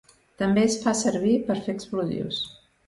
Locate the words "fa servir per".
0.85-1.61